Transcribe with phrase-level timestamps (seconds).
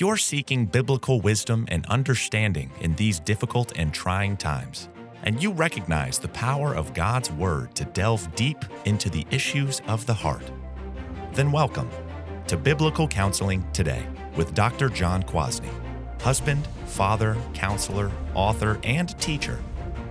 [0.00, 4.88] You're seeking biblical wisdom and understanding in these difficult and trying times,
[5.24, 10.06] and you recognize the power of God's Word to delve deep into the issues of
[10.06, 10.50] the heart,
[11.34, 11.90] then welcome
[12.46, 14.88] to Biblical Counseling Today with Dr.
[14.88, 15.68] John Kwasny,
[16.22, 19.58] husband, father, counselor, author, and teacher.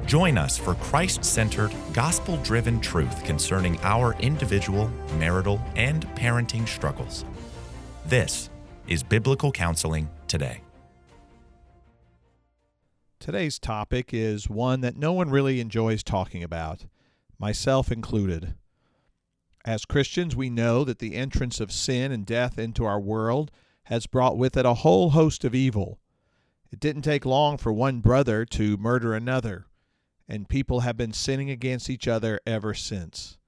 [0.06, 7.26] Join us for Christ centered, gospel driven truth concerning our individual, marital, and parenting struggles.
[8.06, 8.52] This
[8.90, 10.62] is Biblical Counseling Today.
[13.20, 16.86] Today's topic is one that no one really enjoys talking about,
[17.38, 18.56] myself included.
[19.64, 23.52] As Christians, we know that the entrance of sin and death into our world
[23.84, 26.00] has brought with it a whole host of evil.
[26.72, 29.68] It didn't take long for one brother to murder another,
[30.28, 33.39] and people have been sinning against each other ever since.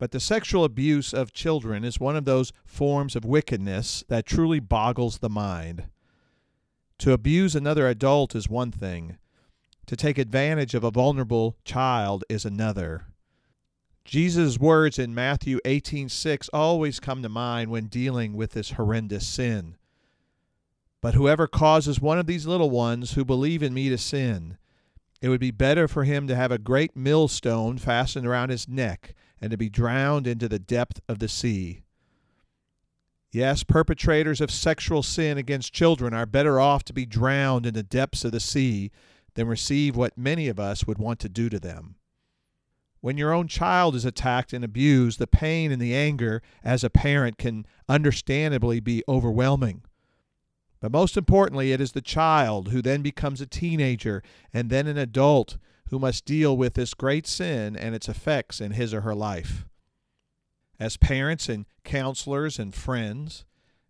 [0.00, 4.58] But the sexual abuse of children is one of those forms of wickedness that truly
[4.58, 5.84] boggles the mind.
[7.00, 9.18] To abuse another adult is one thing,
[9.84, 13.08] to take advantage of a vulnerable child is another.
[14.06, 19.76] Jesus' words in Matthew 18:6 always come to mind when dealing with this horrendous sin.
[21.02, 24.56] But whoever causes one of these little ones who believe in me to sin,
[25.20, 29.14] it would be better for him to have a great millstone fastened around his neck
[29.40, 31.82] and to be drowned into the depth of the sea.
[33.32, 37.82] Yes, perpetrators of sexual sin against children are better off to be drowned in the
[37.82, 38.90] depths of the sea
[39.34, 41.94] than receive what many of us would want to do to them.
[43.00, 46.90] When your own child is attacked and abused, the pain and the anger as a
[46.90, 49.82] parent can understandably be overwhelming.
[50.80, 54.98] But most importantly, it is the child who then becomes a teenager and then an
[54.98, 55.56] adult
[55.90, 59.66] who must deal with this great sin and its effects in his or her life.
[60.78, 63.44] As parents and counselors and friends,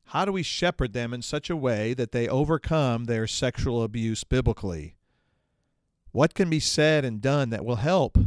[0.07, 4.25] how do we shepherd them in such a way that they overcome their sexual abuse
[4.25, 4.97] biblically?
[6.11, 8.19] What can be said and done that will help?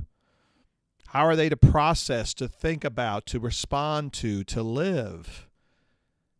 [1.08, 5.48] How are they to process, to think about, to respond to, to live?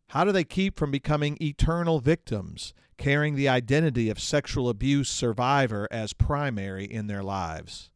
[0.08, 5.88] How do they keep from becoming eternal victims, carrying the identity of sexual abuse survivor
[5.90, 7.90] as primary in their lives?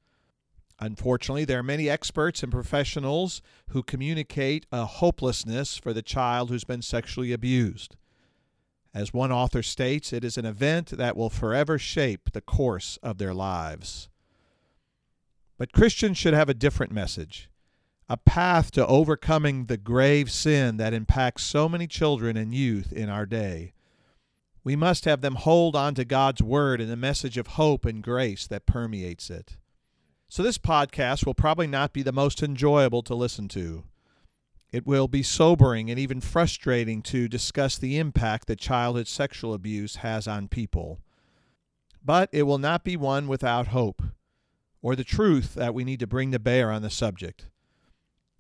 [0.81, 6.65] Unfortunately, there are many experts and professionals who communicate a hopelessness for the child who's
[6.65, 7.97] been sexually abused.
[8.95, 13.19] As one author states, it is an event that will forever shape the course of
[13.19, 14.09] their lives.
[15.57, 17.51] But Christians should have a different message
[18.09, 23.09] a path to overcoming the grave sin that impacts so many children and youth in
[23.09, 23.75] our day.
[24.65, 28.03] We must have them hold on to God's Word and the message of hope and
[28.03, 29.57] grace that permeates it.
[30.29, 33.85] So, this podcast will probably not be the most enjoyable to listen to.
[34.71, 39.97] It will be sobering and even frustrating to discuss the impact that childhood sexual abuse
[39.97, 41.01] has on people.
[42.05, 44.03] But it will not be one without hope
[44.83, 47.47] or the truth that we need to bring to bear on the subject.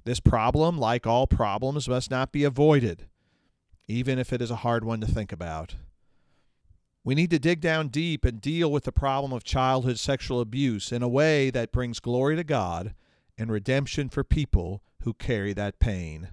[0.09, 3.09] This problem, like all problems, must not be avoided,
[3.87, 5.75] even if it is a hard one to think about.
[7.05, 10.93] We need to dig down deep and deal with the problem of childhood sexual abuse
[10.93, 12.95] in a way that brings glory to God
[13.37, 16.31] and redemption for people who carry that pain.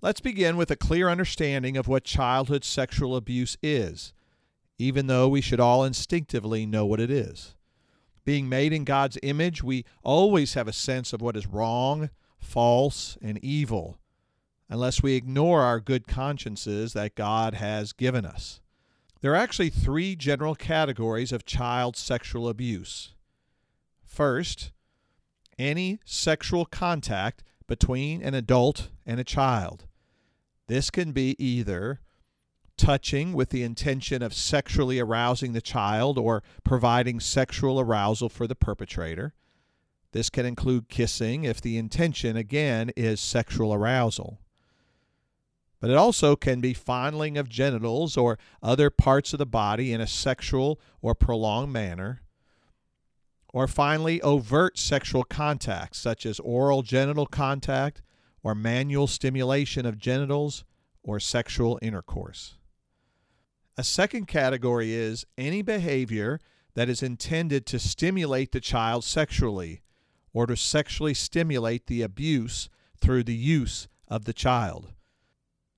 [0.00, 4.12] Let's begin with a clear understanding of what childhood sexual abuse is,
[4.78, 7.54] even though we should all instinctively know what it is.
[8.24, 13.16] Being made in God's image, we always have a sense of what is wrong, false,
[13.20, 13.98] and evil,
[14.68, 18.60] unless we ignore our good consciences that God has given us.
[19.20, 23.14] There are actually three general categories of child sexual abuse.
[24.04, 24.72] First,
[25.58, 29.86] any sexual contact between an adult and a child.
[30.68, 32.00] This can be either
[32.78, 38.54] touching with the intention of sexually arousing the child or providing sexual arousal for the
[38.54, 39.34] perpetrator.
[40.12, 44.40] This can include kissing if the intention, again, is sexual arousal.
[45.80, 50.00] But it also can be fondling of genitals or other parts of the body in
[50.00, 52.22] a sexual or prolonged manner.
[53.52, 58.02] Or finally, overt sexual contact, such as oral genital contact,
[58.42, 60.64] or manual stimulation of genitals
[61.02, 62.57] or sexual intercourse.
[63.78, 66.40] A second category is any behavior
[66.74, 69.82] that is intended to stimulate the child sexually
[70.32, 72.68] or to sexually stimulate the abuse
[73.00, 74.94] through the use of the child.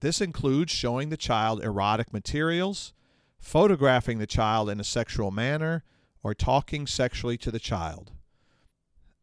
[0.00, 2.94] This includes showing the child erotic materials,
[3.38, 5.85] photographing the child in a sexual manner,
[6.23, 8.12] or talking sexually to the child.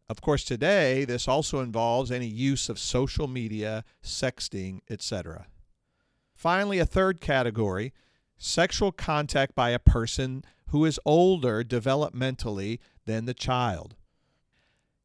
[0.07, 5.47] Of course, today this also involves any use of social media, sexting, etc.
[6.35, 7.91] Finally, a third category
[8.37, 13.95] sexual contact by a person who is older developmentally than the child.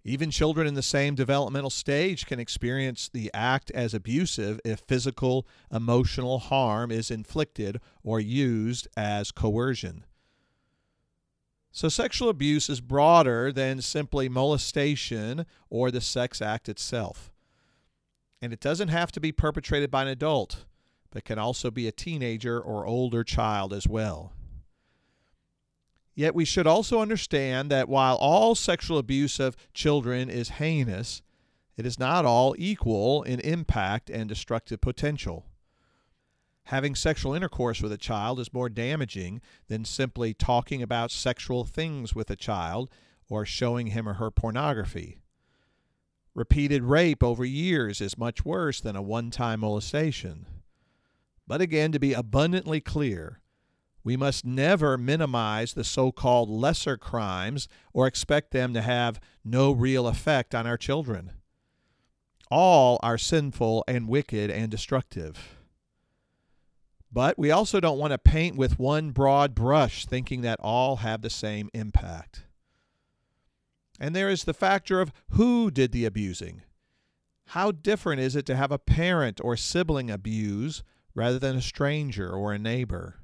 [0.05, 5.47] Even children in the same developmental stage can experience the act as abusive if physical,
[5.73, 10.05] emotional harm is inflicted or used as coercion.
[11.71, 17.33] So, sexual abuse is broader than simply molestation or the sex act itself.
[18.43, 20.65] And it doesn't have to be perpetrated by an adult,
[21.13, 24.33] but can also be a teenager or older child as well.
[26.15, 31.23] Yet we should also understand that while all sexual abuse of children is heinous,
[31.77, 35.47] it is not all equal in impact and destructive potential.
[36.65, 42.15] Having sexual intercourse with a child is more damaging than simply talking about sexual things
[42.15, 42.91] with a child
[43.29, 45.19] or showing him or her pornography.
[46.35, 50.47] Repeated rape over years is much worse than a one time molestation.
[51.47, 53.41] But again, to be abundantly clear,
[54.05, 59.73] we must never minimize the so called lesser crimes or expect them to have no
[59.73, 61.33] real effect on our children.
[62.51, 65.57] All are sinful and wicked and destructive.
[67.13, 71.21] But we also don't want to paint with one broad brush, thinking that all have
[71.23, 72.45] the same impact.
[74.01, 76.63] And there is the factor of who did the abusing.
[77.49, 80.83] How different is it to have a parent or sibling abuse
[81.15, 83.17] rather than a stranger or a neighbor?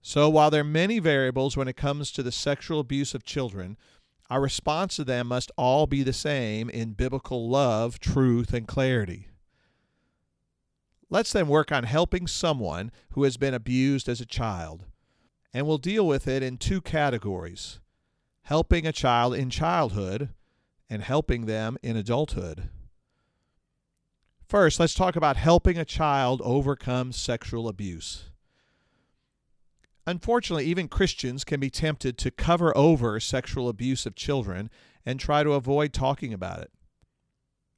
[0.00, 3.76] So, while there are many variables when it comes to the sexual abuse of children,
[4.28, 9.28] our response to them must all be the same in biblical love, truth, and clarity.
[11.10, 14.86] Let's then work on helping someone who has been abused as a child.
[15.52, 17.78] And we'll deal with it in two categories
[18.46, 20.30] helping a child in childhood
[20.90, 22.68] and helping them in adulthood.
[24.52, 28.24] First, let's talk about helping a child overcome sexual abuse.
[30.06, 34.68] Unfortunately, even Christians can be tempted to cover over sexual abuse of children
[35.06, 36.70] and try to avoid talking about it.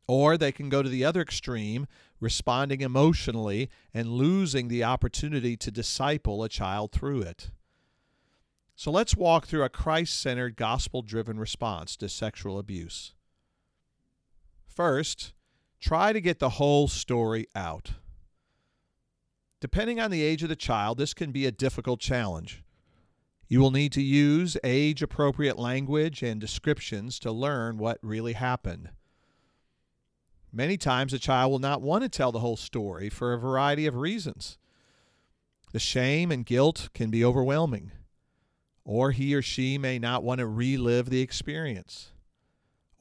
[0.08, 1.86] Or they can go to the other extreme,
[2.18, 7.52] responding emotionally and losing the opportunity to disciple a child through it.
[8.74, 13.14] So let's walk through a Christ centered, gospel driven response to sexual abuse.
[14.66, 15.34] First,
[15.84, 17.92] try to get the whole story out.
[19.60, 22.64] Depending on the age of the child, this can be a difficult challenge.
[23.48, 28.88] You will need to use age appropriate language and descriptions to learn what really happened.
[30.50, 33.86] Many times, a child will not want to tell the whole story for a variety
[33.86, 34.56] of reasons.
[35.72, 37.92] The shame and guilt can be overwhelming,
[38.86, 42.13] or he or she may not want to relive the experience.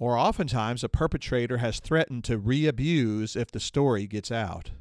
[0.03, 4.71] Or oftentimes, a perpetrator has threatened to re abuse if the story gets out.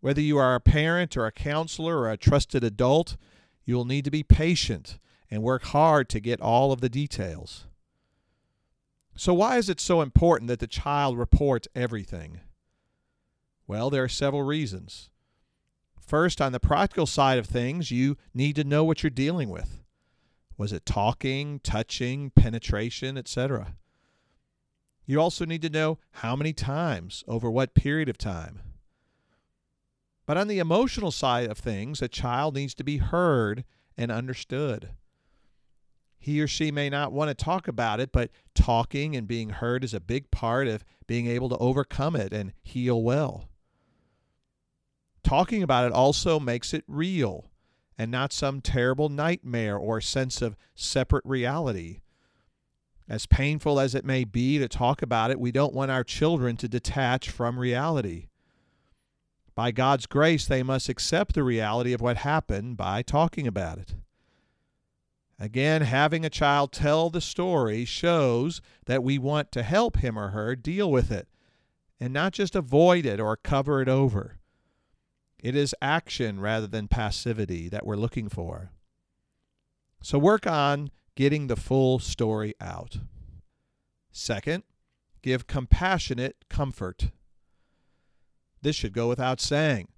[0.00, 3.18] Whether you are a parent or a counselor or a trusted adult,
[3.66, 4.98] you will need to be patient
[5.30, 7.66] and work hard to get all of the details.
[9.14, 12.40] So, why is it so important that the child report everything?
[13.66, 15.10] Well, there are several reasons.
[16.00, 19.82] First, on the practical side of things, you need to know what you're dealing with.
[20.60, 23.76] Was it talking, touching, penetration, etc.?
[25.06, 28.60] You also need to know how many times, over what period of time.
[30.26, 33.64] But on the emotional side of things, a child needs to be heard
[33.96, 34.90] and understood.
[36.18, 39.82] He or she may not want to talk about it, but talking and being heard
[39.82, 43.48] is a big part of being able to overcome it and heal well.
[45.24, 47.49] Talking about it also makes it real
[48.00, 52.00] and not some terrible nightmare or sense of separate reality.
[53.06, 56.56] As painful as it may be to talk about it, we don't want our children
[56.56, 58.28] to detach from reality.
[59.54, 63.96] By God's grace, they must accept the reality of what happened by talking about it.
[65.38, 70.28] Again, having a child tell the story shows that we want to help him or
[70.28, 71.28] her deal with it
[72.00, 74.39] and not just avoid it or cover it over.
[75.42, 78.70] It is action rather than passivity that we're looking for.
[80.02, 82.98] So work on getting the full story out.
[84.12, 84.64] Second,
[85.22, 87.10] give compassionate comfort.
[88.62, 89.88] This should go without saying.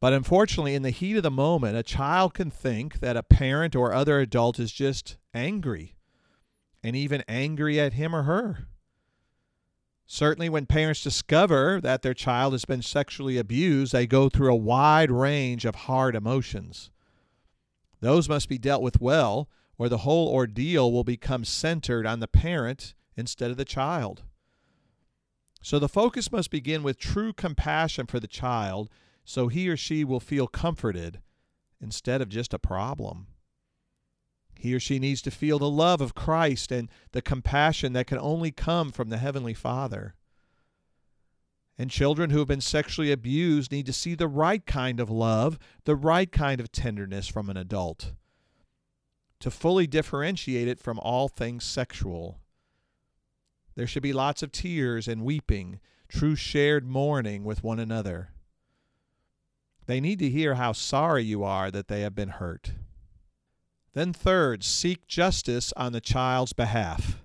[0.00, 3.74] But unfortunately, in the heat of the moment, a child can think that a parent
[3.74, 5.96] or other adult is just angry,
[6.82, 8.68] and even angry at him or her.
[10.10, 14.56] Certainly, when parents discover that their child has been sexually abused, they go through a
[14.56, 16.90] wide range of hard emotions.
[18.00, 22.26] Those must be dealt with well, or the whole ordeal will become centered on the
[22.26, 24.22] parent instead of the child.
[25.60, 28.88] So the focus must begin with true compassion for the child
[29.26, 31.20] so he or she will feel comforted
[31.82, 33.26] instead of just a problem.
[34.60, 38.18] He or she needs to feel the love of Christ and the compassion that can
[38.18, 40.16] only come from the Heavenly Father.
[41.78, 45.60] And children who have been sexually abused need to see the right kind of love,
[45.84, 48.14] the right kind of tenderness from an adult,
[49.38, 52.40] to fully differentiate it from all things sexual.
[53.76, 58.30] There should be lots of tears and weeping, true shared mourning with one another.
[59.86, 62.72] They need to hear how sorry you are that they have been hurt.
[63.94, 67.22] Then, third, seek justice on the child's behalf.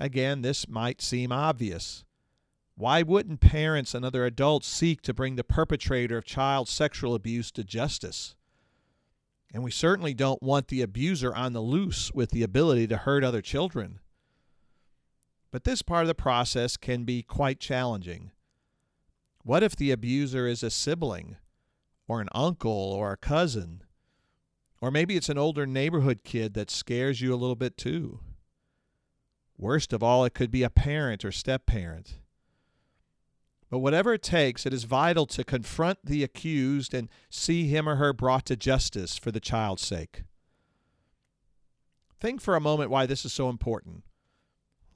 [0.00, 2.04] Again, this might seem obvious.
[2.74, 7.50] Why wouldn't parents and other adults seek to bring the perpetrator of child sexual abuse
[7.52, 8.34] to justice?
[9.54, 13.22] And we certainly don't want the abuser on the loose with the ability to hurt
[13.22, 14.00] other children.
[15.50, 18.30] But this part of the process can be quite challenging.
[19.44, 21.36] What if the abuser is a sibling,
[22.08, 23.82] or an uncle, or a cousin?
[24.82, 28.18] Or maybe it's an older neighborhood kid that scares you a little bit too.
[29.56, 32.18] Worst of all, it could be a parent or step parent.
[33.70, 37.94] But whatever it takes, it is vital to confront the accused and see him or
[37.94, 40.24] her brought to justice for the child's sake.
[42.18, 44.02] Think for a moment why this is so important.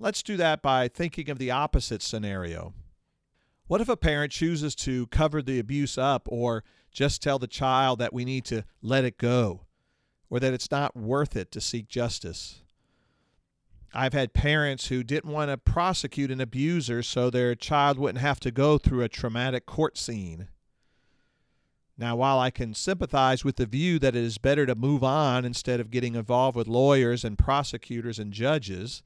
[0.00, 2.74] Let's do that by thinking of the opposite scenario.
[3.68, 8.00] What if a parent chooses to cover the abuse up or just tell the child
[8.00, 9.65] that we need to let it go
[10.30, 12.62] or that it's not worth it to seek justice?
[13.94, 18.40] I've had parents who didn't want to prosecute an abuser so their child wouldn't have
[18.40, 20.48] to go through a traumatic court scene.
[21.98, 25.46] Now, while I can sympathize with the view that it is better to move on
[25.46, 29.02] instead of getting involved with lawyers and prosecutors and judges,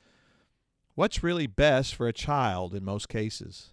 [0.96, 3.72] what's really best for a child in most cases?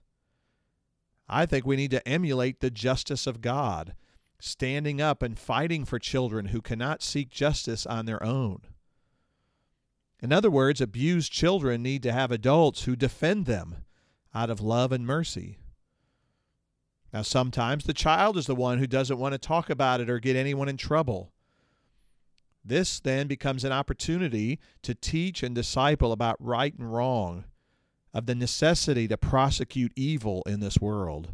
[1.28, 3.96] I think we need to emulate the justice of God,
[4.40, 8.62] standing up and fighting for children who cannot seek justice on their own.
[10.22, 13.86] In other words, abused children need to have adults who defend them
[14.34, 15.58] out of love and mercy.
[17.14, 20.20] Now, sometimes the child is the one who doesn't want to talk about it or
[20.20, 21.32] get anyone in trouble.
[22.64, 27.46] This then becomes an opportunity to teach and disciple about right and wrong,
[28.14, 31.30] of the necessity to prosecute evil in this world.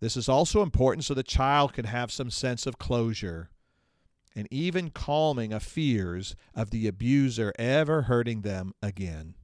[0.00, 3.50] This is also important so the child can have some sense of closure
[4.36, 9.34] and even calming of fears of the abuser ever hurting them again.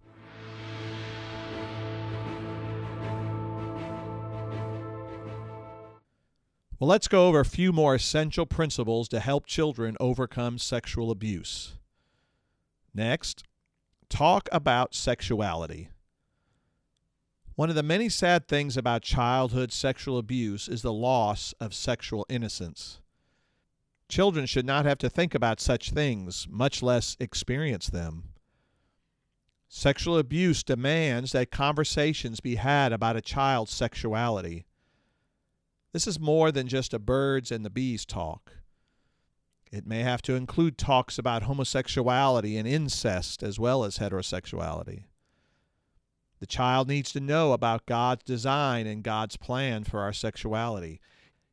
[6.79, 11.79] Well, let's go over a few more essential principles to help children overcome sexual abuse.
[12.93, 13.43] Next,
[14.09, 15.89] talk about sexuality.
[17.57, 22.27] One of the many sad things about childhood sexual abuse is the loss of sexual
[22.29, 23.01] innocence.
[24.09, 28.31] Children should not have to think about such things, much less experience them.
[29.69, 34.67] Sexual abuse demands that conversations be had about a child's sexuality.
[35.93, 38.53] This is more than just a birds and the bees talk.
[39.71, 45.05] It may have to include talks about homosexuality and incest as well as heterosexuality.
[46.45, 51.01] The child needs to know about God's design and God's plan for our sexuality.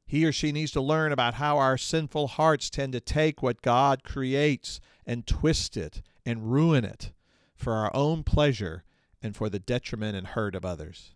[0.05, 3.61] He or she needs to learn about how our sinful hearts tend to take what
[3.61, 7.13] God creates and twist it and ruin it
[7.55, 8.83] for our own pleasure
[9.23, 11.15] and for the detriment and hurt of others.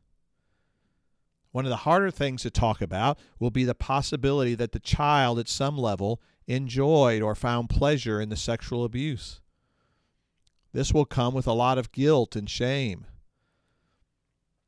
[1.51, 5.38] One of the harder things to talk about will be the possibility that the child
[5.38, 9.41] at some level enjoyed or found pleasure in the sexual abuse.
[10.72, 13.08] This will come with a lot of guilt and shame.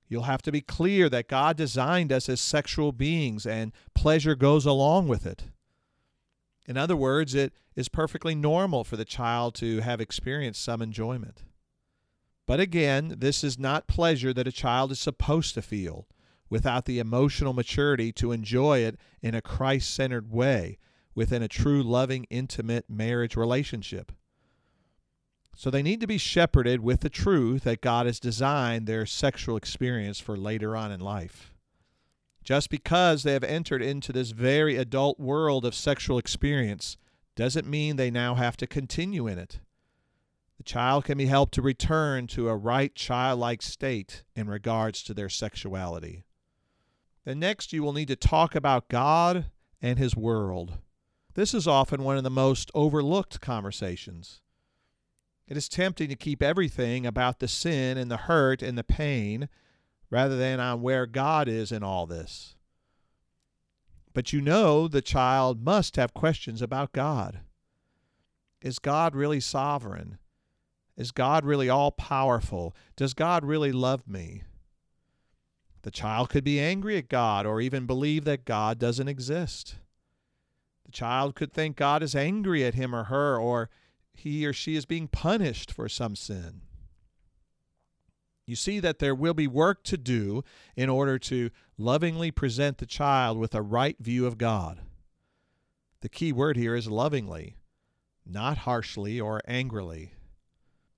[0.07, 4.65] You'll have to be clear that God designed us as sexual beings and pleasure goes
[4.65, 5.45] along with it.
[6.67, 11.43] In other words, it is perfectly normal for the child to have experienced some enjoyment.
[12.45, 16.07] But again, this is not pleasure that a child is supposed to feel
[16.49, 20.77] without the emotional maturity to enjoy it in a Christ centered way
[21.13, 24.11] within a true, loving, intimate marriage relationship.
[25.57, 29.57] So they need to be shepherded with the truth that God has designed their sexual
[29.57, 31.51] experience for later on in life.
[32.43, 36.95] Just because they have entered into this very adult world of sexual experience
[37.35, 39.59] doesn't mean they now have to continue in it.
[40.57, 45.13] The child can be helped to return to a right childlike state in regards to
[45.15, 46.23] their sexuality.
[47.25, 49.47] Then, next, you will need to talk about God
[49.81, 50.77] and His world.
[51.33, 54.41] This is often one of the most overlooked conversations.
[55.47, 59.47] It is tempting to keep everything about the sin and the hurt and the pain
[60.09, 62.55] rather than on where God is in all this.
[64.13, 67.41] But you know the child must have questions about God.
[68.61, 70.17] Is God really sovereign?
[70.97, 72.75] Is God really all powerful?
[72.95, 74.43] Does God really love me?
[75.83, 79.75] The child could be angry at God or even believe that God doesn't exist.
[80.85, 83.69] The child could think God is angry at him or her, or
[84.17, 86.61] he or she is being punished for some sin.
[88.45, 90.43] You see that there will be work to do
[90.75, 94.79] in order to lovingly present the child with a right view of God.
[96.01, 97.57] The key word here is lovingly,
[98.25, 100.13] not harshly or angrily.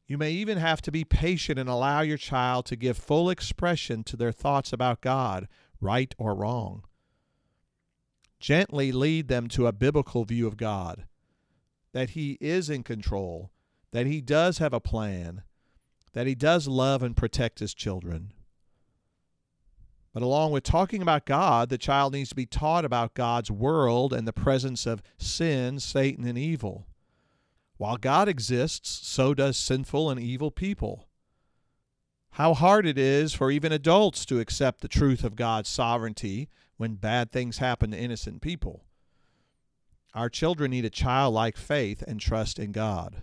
[0.07, 4.03] You may even have to be patient and allow your child to give full expression
[4.05, 5.47] to their thoughts about God,
[5.81, 6.83] right or wrong.
[8.39, 11.05] Gently lead them to a biblical view of God,
[11.93, 13.51] that He is in control,
[13.91, 15.43] that He does have a plan,
[16.13, 18.33] that He does love and protect His children.
[20.13, 24.11] But along with talking about God, the child needs to be taught about God's world
[24.11, 26.87] and the presence of sin, Satan, and evil.
[27.77, 31.07] While God exists, so does sinful and evil people.
[32.31, 36.95] How hard it is for even adults to accept the truth of God's sovereignty when
[36.95, 38.85] bad things happen to innocent people.
[40.13, 43.21] Our children need a childlike faith and trust in God.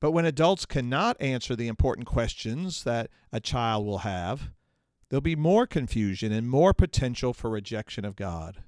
[0.00, 4.50] But when adults cannot answer the important questions that a child will have,
[5.08, 8.62] there'll be more confusion and more potential for rejection of God.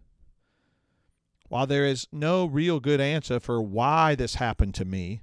[1.49, 5.23] While there is no real good answer for why this happened to me,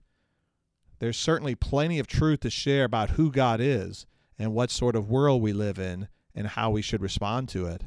[1.00, 4.06] there's certainly plenty of truth to share about who God is
[4.38, 7.84] and what sort of world we live in and how we should respond to it.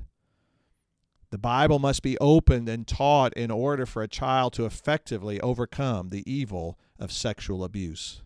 [1.35, 6.11] The Bible must be opened and taught in order for a child to effectively overcome
[6.11, 8.23] the evil of sexual abuse.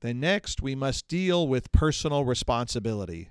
[0.00, 3.28] Then, next, we must deal with personal responsibility.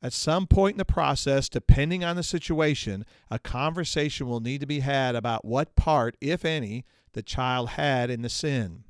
[0.00, 4.66] At some point in the process, depending on the situation, a conversation will need to
[4.68, 8.84] be had about what part, if any, the child had in the sin.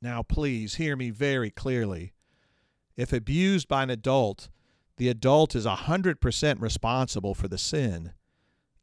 [0.00, 2.12] Now, please hear me very clearly.
[2.96, 4.48] If abused by an adult,
[4.96, 8.12] the adult is 100% responsible for the sin,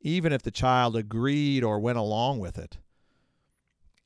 [0.02, 2.78] even if the child agreed or went along with it.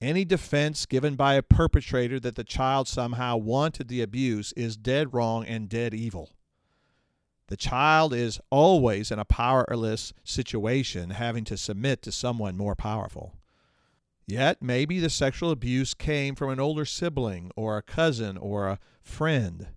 [0.01, 5.13] Any defense given by a perpetrator that the child somehow wanted the abuse is dead
[5.13, 6.31] wrong and dead evil.
[7.47, 13.35] The child is always in a powerless situation, having to submit to someone more powerful.
[14.27, 18.79] Yet, maybe the sexual abuse came from an older sibling or a cousin or a
[19.01, 19.67] friend.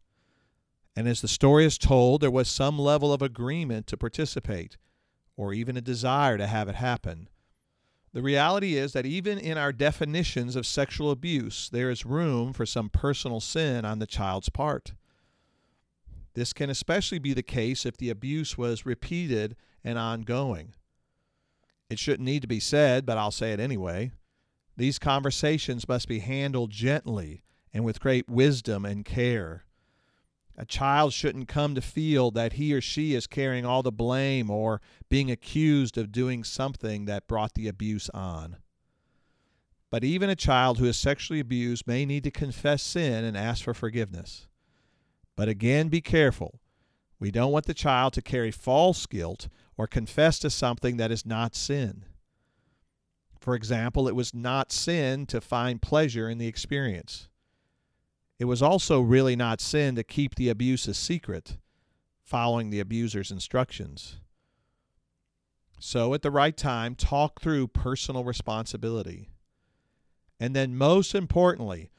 [0.98, 4.78] And as the story is told, there was some level of agreement to participate,
[5.36, 7.28] or even a desire to have it happen.
[8.12, 12.66] The reality is that even in our definitions of sexual abuse, there is room for
[12.66, 14.94] some personal sin on the child's part.
[16.34, 20.74] This can especially be the case if the abuse was repeated and ongoing.
[21.88, 24.10] It shouldn't need to be said, but I'll say it anyway.
[24.76, 29.62] These conversations must be handled gently and with great wisdom and care.
[30.60, 34.50] A child shouldn't come to feel that he or she is carrying all the blame
[34.50, 38.56] or being accused of doing something that brought the abuse on.
[39.88, 43.62] But even a child who is sexually abused may need to confess sin and ask
[43.62, 44.48] for forgiveness.
[45.36, 46.58] But again, be careful.
[47.20, 51.24] We don't want the child to carry false guilt or confess to something that is
[51.24, 52.04] not sin.
[53.38, 57.28] For example, it was not sin to find pleasure in the experience.
[58.38, 61.56] It was also really not sin to keep the abuse a secret,
[62.22, 64.20] following the abuser's instructions.
[65.80, 69.30] So, at the right time, talk through personal responsibility.
[70.40, 71.90] And then, most importantly,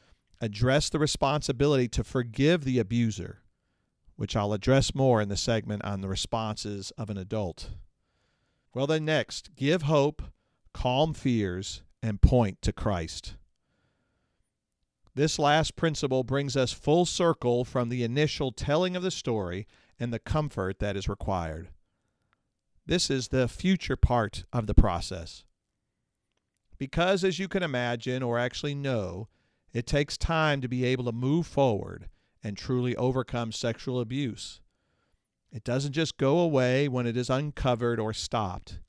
[0.41, 3.41] address the responsibility to forgive the abuser,
[4.15, 7.71] which I'll address more in the segment on the responses of an adult.
[8.73, 10.21] Well, then, next, give hope,
[10.73, 13.35] calm fears, and point to Christ.
[15.19, 19.67] This last principle brings us full circle from the initial telling of the story
[19.99, 21.71] and the comfort that is required.
[22.85, 25.43] This is the future part of the process.
[26.77, 29.27] Because, as you can imagine or actually know,
[29.73, 32.07] it takes time to be able to move forward
[32.41, 34.61] and truly overcome sexual abuse.
[35.51, 38.79] It doesn't just go away when it is uncovered or stopped.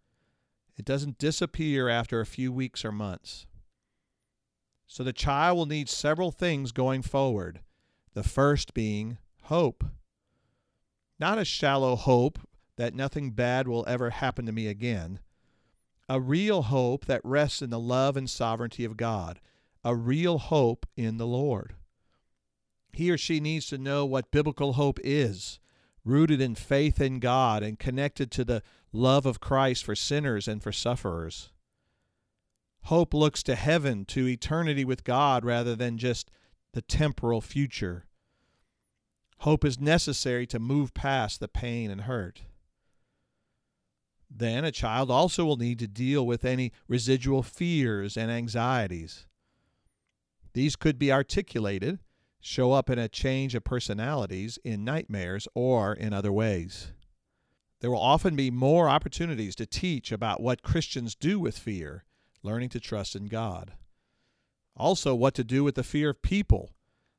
[0.77, 3.49] It doesn't disappear after a few weeks or months.
[4.92, 7.61] So the child will need several things going forward.
[8.14, 9.85] The first being hope.
[11.20, 12.40] Not a shallow hope
[12.74, 15.20] that nothing bad will ever happen to me again.
[16.11, 19.38] a real hope that rests in the love and sovereignty of God,
[19.85, 21.76] a real hope in the Lord.
[22.92, 25.61] He or she needs to know what biblical hope is,
[26.05, 30.61] rooted in faith in God and connected to the love of Christ for sinners and
[30.61, 31.50] for sufferers.
[32.85, 36.31] Hope looks to heaven, to eternity with God, rather than just
[36.73, 38.07] the temporal future.
[39.38, 42.43] Hope is necessary to move past the pain and hurt.
[44.31, 49.27] Then a child also will need to deal with any residual fears and anxieties.
[50.53, 52.01] These could be articulated,
[52.40, 56.93] show up in a change of personalities, in nightmares, or in other ways.
[57.81, 62.05] There will often be more opportunities to teach about what Christians do with fear,
[62.42, 63.72] learning to trust in God.
[64.76, 66.70] Also, what to do with the fear of people,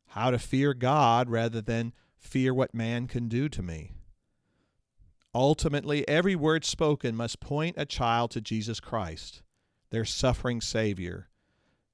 [0.10, 3.92] how to fear God rather than fear what man can do to me.
[5.34, 9.42] Ultimately, every word spoken must point a child to Jesus Christ,
[9.90, 11.30] their suffering Savior,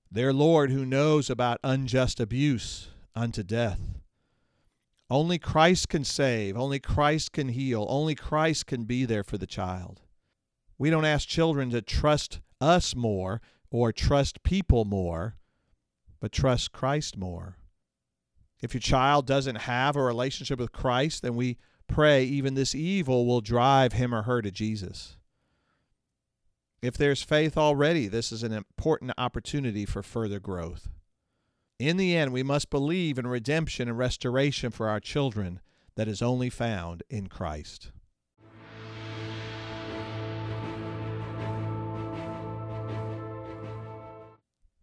[0.09, 3.81] their Lord who knows about unjust abuse unto death.
[5.09, 9.47] Only Christ can save, only Christ can heal, only Christ can be there for the
[9.47, 10.01] child.
[10.77, 15.35] We don't ask children to trust us more or trust people more,
[16.19, 17.57] but trust Christ more.
[18.61, 23.25] If your child doesn't have a relationship with Christ, then we pray even this evil
[23.25, 25.17] will drive him or her to Jesus.
[26.81, 30.89] If there's faith already, this is an important opportunity for further growth.
[31.79, 35.59] In the end, we must believe in redemption and restoration for our children
[35.95, 37.91] that is only found in Christ.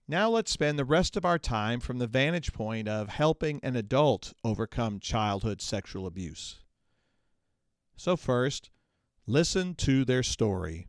[0.07, 3.75] Now let's spend the rest of our time from the vantage point of helping an
[3.75, 6.61] adult overcome childhood sexual abuse.
[7.97, 8.71] So, first,
[9.27, 10.89] listen to their story.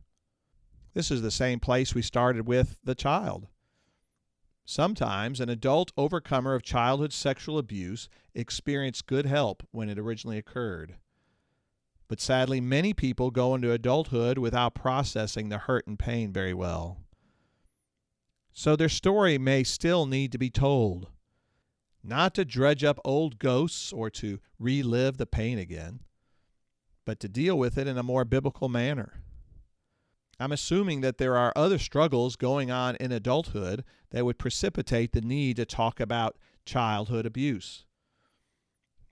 [0.92, 3.48] This is the same place we started with the child.
[4.66, 10.96] Sometimes an adult overcomer of childhood sexual abuse experienced good help when it originally occurred.
[12.08, 17.05] But sadly, many people go into adulthood without processing the hurt and pain very well.
[18.58, 21.08] So their story may still need to be told.
[22.02, 26.00] Not to dredge up old ghosts or to relive the pain again,
[27.04, 29.20] but to deal with it in a more biblical manner.
[30.40, 35.20] I'm assuming that there are other struggles going on in adulthood that would precipitate the
[35.20, 37.84] need to talk about childhood abuse.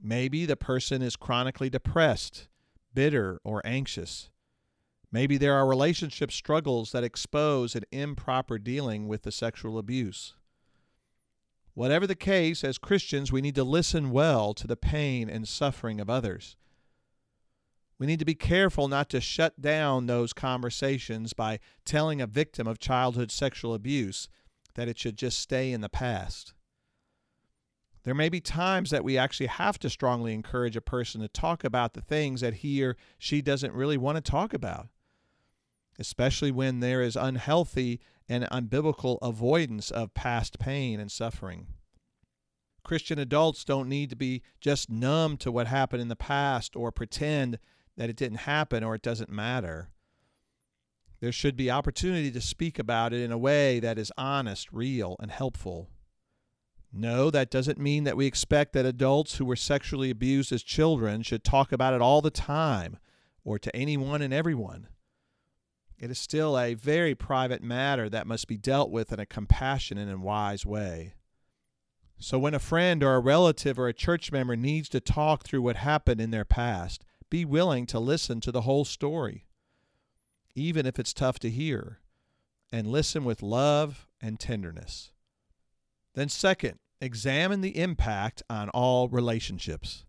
[0.01, 2.49] Maybe the person is chronically depressed,
[2.95, 4.31] bitter, or anxious.
[5.15, 10.35] Maybe there are relationship struggles that expose an improper dealing with the sexual abuse.
[11.73, 16.01] Whatever the case, as Christians, we need to listen well to the pain and suffering
[16.01, 16.57] of others
[17.99, 22.67] we need to be careful not to shut down those conversations by telling a victim
[22.67, 24.29] of childhood sexual abuse
[24.75, 26.55] that it should just stay in the past.
[28.03, 31.65] There may be times that we actually have to strongly encourage a person to talk
[31.65, 34.89] about the things that he or she doesn't really want to talk about,
[35.99, 41.67] especially when there is unhealthy and unbiblical avoidance of past pain and suffering.
[42.83, 46.93] Christian adults don't need to be just numb to what happened in the past or
[46.93, 47.59] pretend
[47.97, 49.91] that it didn't happen or it doesn't matter.
[51.21, 55.17] There should be opportunity to speak about it in a way that is honest, real,
[55.21, 55.89] and helpful.
[56.93, 61.23] No, that doesn't mean that we expect that adults who were sexually abused as children
[61.23, 62.99] should talk about it all the time
[63.45, 64.89] or to anyone and everyone.
[65.99, 70.09] It is still a very private matter that must be dealt with in a compassionate
[70.09, 71.15] and wise way.
[72.19, 75.63] So, when a friend or a relative or a church member needs to talk through
[75.63, 79.47] what happened in their past, be willing to listen to the whole story,
[80.55, 82.01] even if it's tough to hear,
[82.73, 85.13] and listen with love and tenderness.
[86.15, 90.05] Then, second, examine the impact on all relationships.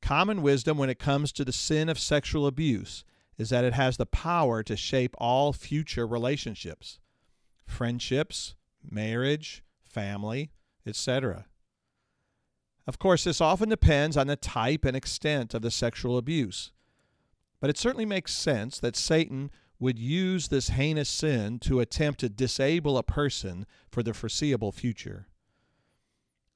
[0.00, 3.04] Common wisdom when it comes to the sin of sexual abuse
[3.38, 6.98] is that it has the power to shape all future relationships,
[7.66, 10.50] friendships, marriage, family,
[10.84, 11.46] etc.
[12.86, 16.72] Of course, this often depends on the type and extent of the sexual abuse.
[17.60, 22.28] But it certainly makes sense that Satan would use this heinous sin to attempt to
[22.28, 25.28] disable a person for the foreseeable future.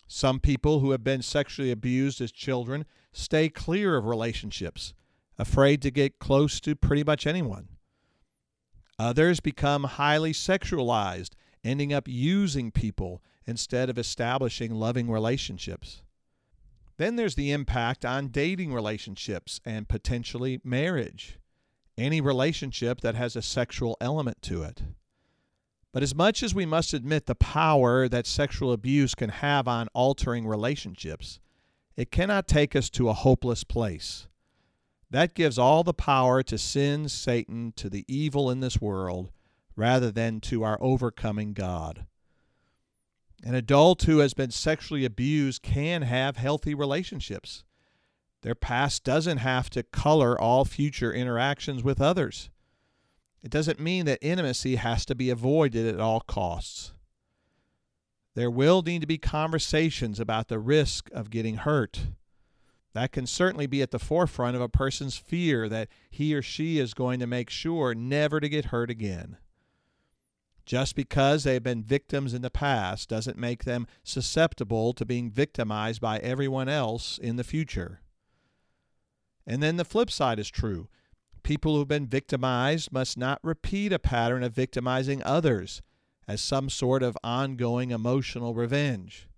[0.08, 4.94] Some people who have been sexually abused as children stay clear of relationships,
[5.38, 7.68] afraid to get close to pretty much anyone.
[8.98, 11.30] Others become highly sexualized,
[11.64, 16.02] ending up using people instead of establishing loving relationships.
[16.98, 21.38] Then there's the impact on dating relationships and potentially marriage.
[21.98, 24.82] any relationship that has a sexual element to it.
[25.92, 29.88] But as much as we must admit the power that sexual abuse can have on
[29.92, 31.38] altering relationships,
[31.96, 34.26] it cannot take us to a hopeless place.
[35.12, 39.30] That gives all the power to sin, Satan, to the evil in this world,
[39.76, 42.06] rather than to our overcoming God.
[43.44, 47.62] An adult who has been sexually abused can have healthy relationships.
[48.40, 52.48] Their past doesn't have to color all future interactions with others.
[53.42, 56.94] It doesn't mean that intimacy has to be avoided at all costs.
[58.34, 62.00] There will need to be conversations about the risk of getting hurt.
[62.94, 66.78] That can certainly be at the forefront of a person's fear that he or she
[66.78, 69.38] is going to make sure never to get hurt again.
[70.66, 75.30] Just because they have been victims in the past doesn't make them susceptible to being
[75.30, 78.00] victimized by everyone else in the future.
[79.46, 80.88] And then the flip side is true.
[81.42, 85.82] People who've been victimized must not repeat a pattern of victimizing others
[86.28, 89.28] as some sort of ongoing emotional revenge.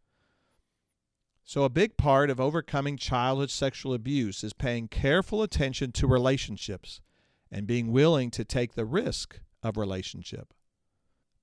[1.47, 7.03] So, a big part of overcoming childhood sexual abuse is paying careful attention to relationships
[7.51, 10.55] and being willing to take the risk of relationship.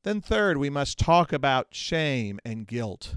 [0.04, 3.16] Then, third, we must talk about shame and guilt.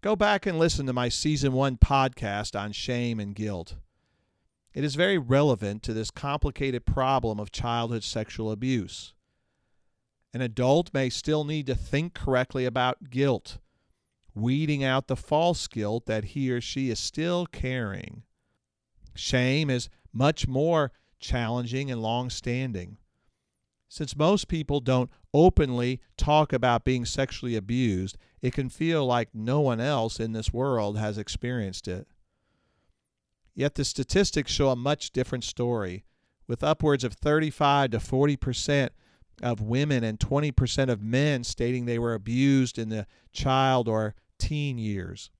[0.00, 3.76] Go back and listen to my season one podcast on shame and guilt.
[4.74, 9.14] It is very relevant to this complicated problem of childhood sexual abuse.
[10.34, 13.58] An adult may still need to think correctly about guilt,
[14.34, 18.22] weeding out the false guilt that he or she is still carrying.
[19.14, 22.98] Shame is much more challenging and long standing.
[23.88, 29.60] Since most people don't openly talk about being sexually abused, it can feel like no
[29.60, 32.08] one else in this world has experienced it.
[33.54, 36.04] Yet the statistics show a much different story,
[36.48, 38.92] with upwards of 35 to 40 percent
[39.42, 44.14] of women and 20 percent of men stating they were abused in the child or
[44.44, 45.30] teen years.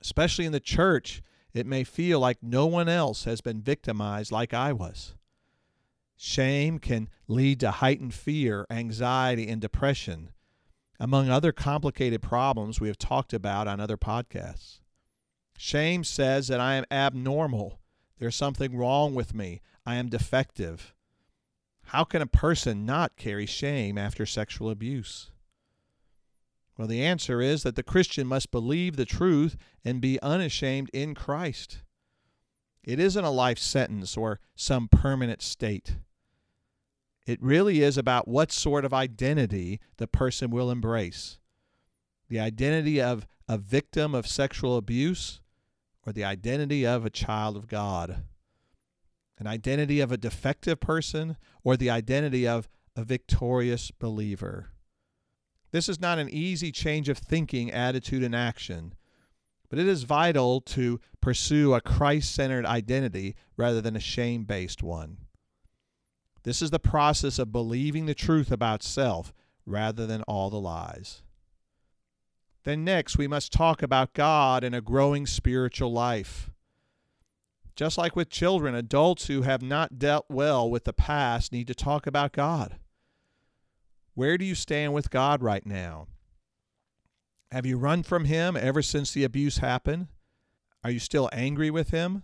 [0.00, 1.22] Especially in the church,
[1.54, 5.14] it may feel like no one else has been victimized like I was.
[6.16, 10.30] Shame can lead to heightened fear, anxiety, and depression,
[11.00, 14.80] among other complicated problems we have talked about on other podcasts.
[15.56, 17.80] Shame says that I am abnormal.
[18.18, 19.62] There's something wrong with me.
[19.86, 20.94] I am defective.
[21.86, 25.31] How can a person not carry shame after sexual abuse?
[26.76, 31.14] Well, the answer is that the Christian must believe the truth and be unashamed in
[31.14, 31.82] Christ.
[32.82, 35.96] It isn't a life sentence or some permanent state.
[37.26, 41.38] It really is about what sort of identity the person will embrace
[42.32, 45.42] the identity of a victim of sexual abuse
[46.06, 48.24] or the identity of a child of God,
[49.38, 54.71] an identity of a defective person, or the identity of a victorious believer.
[55.72, 58.94] This is not an easy change of thinking, attitude, and action,
[59.70, 64.82] but it is vital to pursue a Christ centered identity rather than a shame based
[64.82, 65.16] one.
[66.42, 69.32] This is the process of believing the truth about self
[69.64, 71.22] rather than all the lies.
[72.64, 76.50] Then, next, we must talk about God and a growing spiritual life.
[77.74, 81.74] Just like with children, adults who have not dealt well with the past need to
[81.74, 82.76] talk about God.
[84.14, 86.06] Where do you stand with God right now?
[87.50, 90.08] Have you run from Him ever since the abuse happened?
[90.84, 92.22] Are you still angry with Him?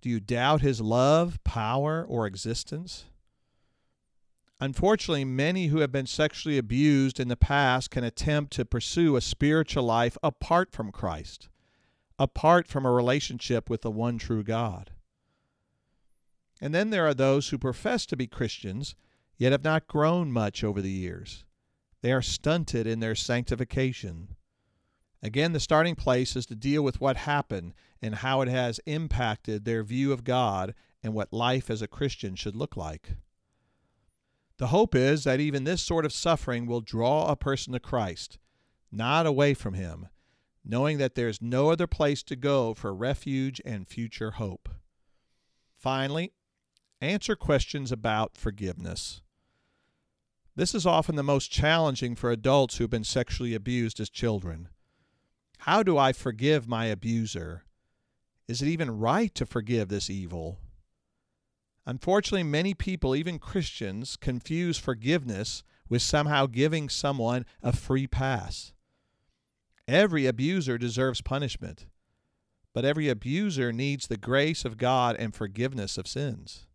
[0.00, 3.04] Do you doubt His love, power, or existence?
[4.60, 9.20] Unfortunately, many who have been sexually abused in the past can attempt to pursue a
[9.20, 11.48] spiritual life apart from Christ,
[12.16, 14.92] apart from a relationship with the one true God.
[16.60, 18.94] And then there are those who profess to be Christians,
[19.36, 21.44] yet have not grown much over the years.
[22.02, 24.36] They are stunted in their sanctification.
[25.22, 29.64] Again, the starting place is to deal with what happened and how it has impacted
[29.64, 33.14] their view of God and what life as a Christian should look like.
[34.58, 38.38] The hope is that even this sort of suffering will draw a person to Christ,
[38.90, 40.08] not away from Him,
[40.64, 44.68] knowing that there is no other place to go for refuge and future hope.
[45.76, 46.32] Finally,
[47.02, 49.20] answer questions about forgiveness.
[50.54, 54.68] This is often the most challenging for adults who have been sexually abused as children.
[55.60, 57.64] How do I forgive my abuser?
[58.46, 60.58] Is it even right to forgive this evil?
[61.86, 68.72] Unfortunately, many people, even Christians, confuse forgiveness with somehow giving someone a free pass.
[69.88, 71.86] Every abuser deserves punishment,
[72.72, 76.66] but every abuser needs the grace of God and forgiveness of sins.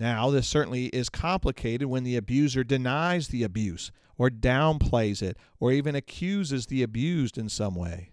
[0.00, 5.72] Now, this certainly is complicated when the abuser denies the abuse, or downplays it, or
[5.72, 8.10] even accuses the abused in some way.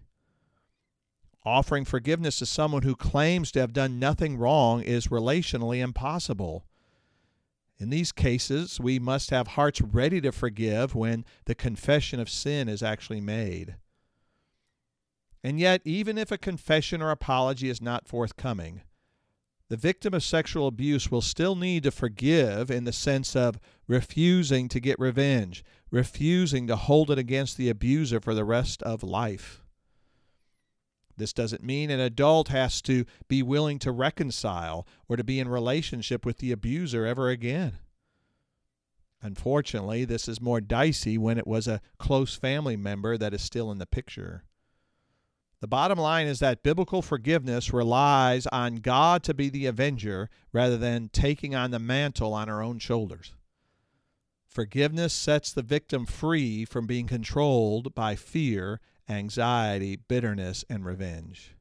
[1.46, 6.66] Offering forgiveness to someone who claims to have done nothing wrong is relationally impossible.
[7.78, 12.68] In these cases, we must have hearts ready to forgive when the confession of sin
[12.68, 13.76] is actually made.
[15.42, 18.82] And yet, even if a confession or apology is not forthcoming,
[19.70, 24.70] the victim of sexual abuse will still need to forgive in the sense of refusing
[24.70, 29.64] to get revenge, refusing to hold it against the abuser for the rest of life.
[31.18, 35.50] This doesn't mean an adult has to be willing to reconcile or to be in
[35.50, 37.80] relationship with the abuser ever again.
[39.22, 43.72] Unfortunately, this is more dicey when it was a close family member that is still
[43.72, 44.44] in the picture.
[45.60, 50.78] The bottom line is that biblical forgiveness relies on God to be the avenger rather
[50.78, 53.34] than taking on the mantle on our own shoulders.
[54.46, 61.56] Forgiveness sets the victim free from being controlled by fear, anxiety, bitterness, and revenge.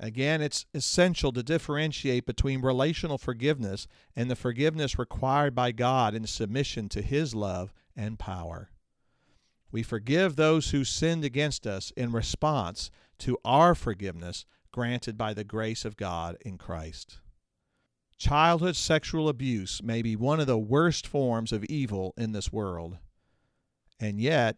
[0.00, 3.86] Again, it's essential to differentiate between relational forgiveness
[4.16, 8.70] and the forgiveness required by God in submission to His love and power.
[9.72, 15.44] We forgive those who sinned against us in response to our forgiveness granted by the
[15.44, 17.18] grace of God in Christ.
[18.16, 22.98] Childhood sexual abuse may be one of the worst forms of evil in this world.
[23.98, 24.56] And yet,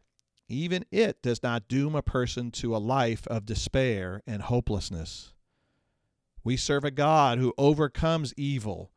[0.49, 5.33] even it does not doom a person to a life of despair and hopelessness.
[6.45, 8.91] We serve a God who overcomes evil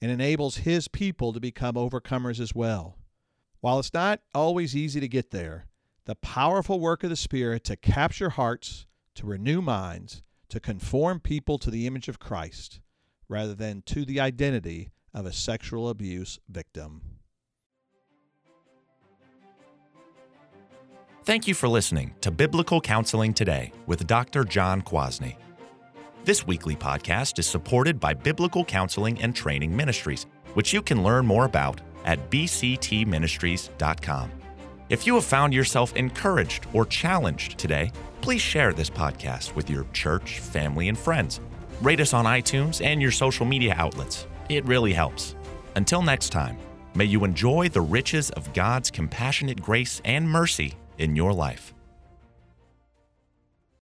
[0.00, 2.96] and enables his people to become overcomers as well.
[3.62, 5.68] While it's not always easy to get there,
[6.04, 11.58] the powerful work of the Spirit to capture hearts, to renew minds, to conform people
[11.58, 12.80] to the image of Christ,
[13.28, 17.02] rather than to the identity of a sexual abuse victim.
[21.22, 24.42] Thank you for listening to Biblical Counseling Today with Dr.
[24.42, 25.36] John Kwasny.
[26.24, 31.24] This weekly podcast is supported by Biblical Counseling and Training Ministries, which you can learn
[31.24, 34.30] more about at bctministries.com.
[34.88, 39.86] If you have found yourself encouraged or challenged today, please share this podcast with your
[39.92, 41.40] church, family, and friends.
[41.80, 44.26] Rate us on iTunes and your social media outlets.
[44.48, 45.34] It really helps.
[45.76, 46.58] Until next time,
[46.94, 51.71] may you enjoy the riches of God's compassionate grace and mercy in your life.